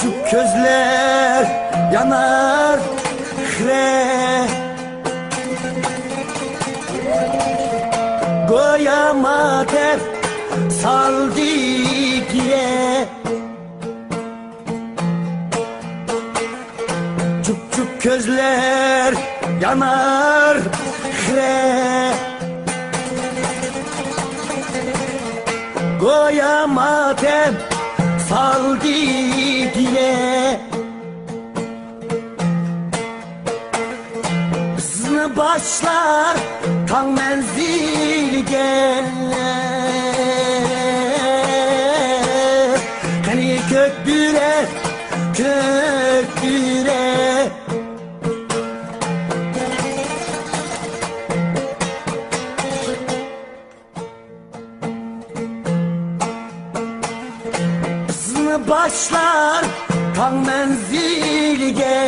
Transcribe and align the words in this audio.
Çuk 0.00 0.30
gözler 0.30 1.44
yanar 1.92 2.80
hre 3.58 4.46
Koyamadım 8.48 10.00
saldı 10.82 11.36
diye 12.32 13.08
Çuk 17.46 17.56
çuk 17.76 18.02
gözler 18.02 19.14
yanar 19.62 20.58
hre 21.26 22.14
Koyamadım 26.00 27.69
saldı 28.60 28.82
diye 29.74 30.60
Hızlı 34.76 35.36
başlar 35.36 36.36
tam 36.88 37.12
menzilge 37.12 39.04
Hani 43.26 43.60
kökbüre 43.70 44.64
kökbüre 45.36 47.10
başlar 58.70 59.64
tam 60.16 60.46
menzilge 60.46 62.00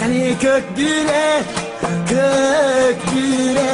Hani 0.00 0.38
kökbüre 0.40 1.42
kökbüre 2.08 3.72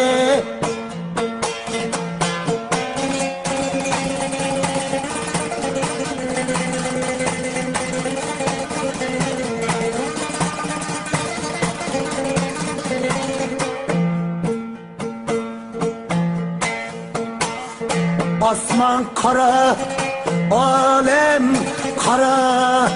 Asman 18.78 19.04
kara, 19.14 19.76
alem 20.52 21.46
kara. 22.04 22.88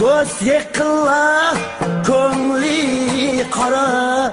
Dost 0.00 0.42
yıkıla, 0.42 1.54
köngli 2.06 3.50
kara. 3.50 4.32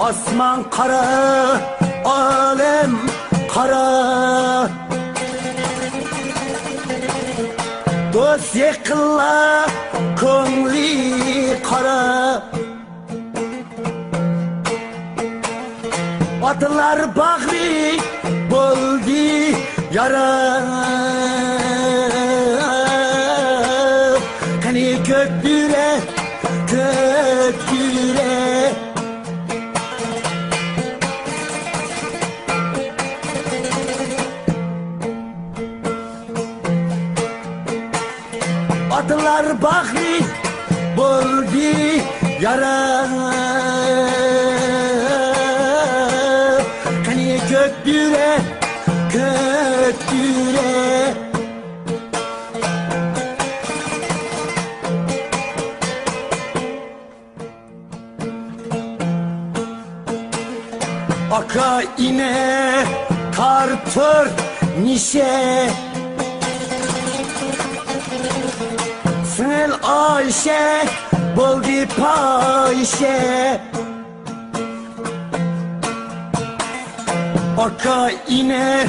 Asman 0.00 0.70
kara, 0.70 1.06
alem 2.04 2.92
kara. 3.54 4.68
Dost 8.12 8.56
yıkıla, 8.56 9.66
köngli 10.20 11.62
kara 11.62 12.53
Atlar 16.54 17.16
bağrı 17.16 17.98
buldu 18.50 19.58
yara. 19.92 20.62
Hani 24.64 24.96
kökbüre 25.04 26.00
kökbüre 26.66 28.34
Atlar 38.90 39.62
bağrı 39.62 40.20
buldu 40.96 41.58
yara 42.40 43.73
Kökbüre 47.64 48.38
kökbüre 49.12 50.64
Aka 61.32 61.82
ine 61.98 62.84
tartır 63.36 64.28
nişe. 64.82 65.70
Sınıl 69.36 69.72
Ayşe 69.82 70.84
buldu 71.36 71.88
payşe 72.00 73.60
Aka 77.58 78.10
ine 78.28 78.86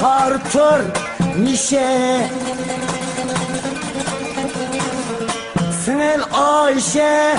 tartır 0.00 0.80
nişe. 1.38 2.26
Sınıl 5.84 6.22
Ayşe 6.32 7.36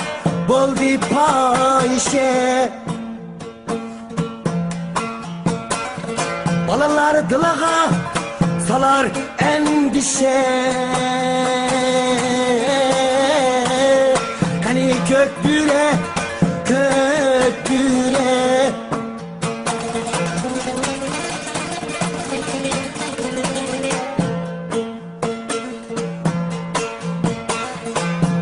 buldu 0.48 1.06
payşe 1.14 2.70
Balalar 6.68 7.30
dılağa 7.30 7.90
salar 8.68 9.08
endişe. 9.40 10.44
Hani 14.68 14.94
kökbüre 15.10 15.94
kökbüre 16.66 18.30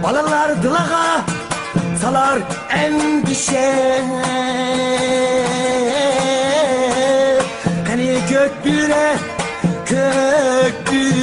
Balalar 0.07 0.63
dılağa 0.63 1.25
salar 2.01 2.39
endişe. 2.69 4.01
Hani 7.87 8.19
kökbüre 8.29 9.15
kökbüre 9.85 11.16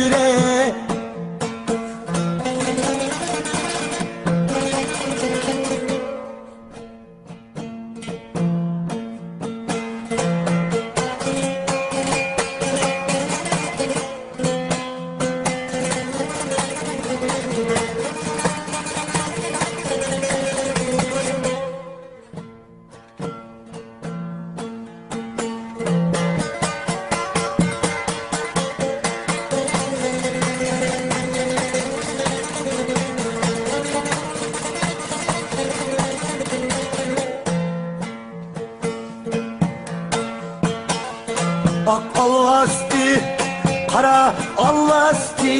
kara 43.95 44.35
Allah'sti 44.59 45.59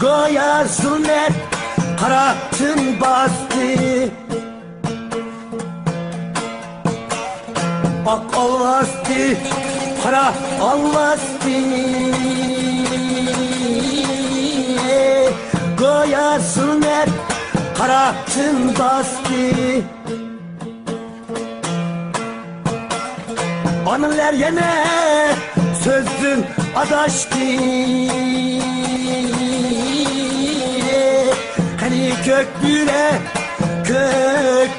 Goya 0.00 0.64
zulmet, 0.64 1.32
kara 2.00 2.34
tın 2.58 3.00
bastı. 3.00 3.68
Ak 8.06 8.22
Allah'sti, 8.36 9.36
kara 10.02 10.32
Allah'sti 10.60 11.56
koyasın 15.78 16.82
hep 16.82 17.10
Karatın 17.78 18.74
bastı 18.78 19.82
Anılar 23.86 24.32
yine 24.32 24.84
sözün 25.84 26.44
adaştı 26.76 27.36
Hani 31.80 32.12
kökbüre, 32.24 33.10
kökbüre 33.84 34.76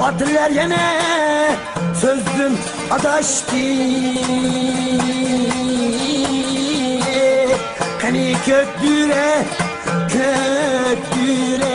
Atırlar 0.00 0.50
yine 0.50 1.00
sözün 2.00 2.58
adaştı 2.90 3.56
Kökbüre, 8.46 9.44
kökbüre 10.08 11.70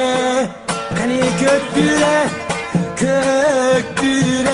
Hani 0.99 1.21
kökbüre, 1.39 2.29
kökbüre 2.95 4.44